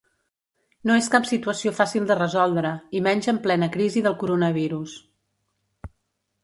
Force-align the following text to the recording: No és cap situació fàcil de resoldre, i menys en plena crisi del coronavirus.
No 0.89 0.95
és 1.01 1.09
cap 1.15 1.27
situació 1.31 1.73
fàcil 1.81 2.07
de 2.13 2.17
resoldre, 2.21 2.73
i 3.01 3.05
menys 3.09 3.31
en 3.35 3.41
plena 3.47 3.71
crisi 3.77 4.05
del 4.09 4.19
coronavirus. 4.25 4.99